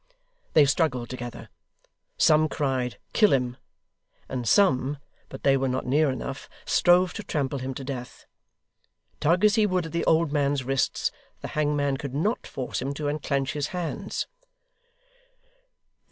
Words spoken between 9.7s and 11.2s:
at the old man's wrists,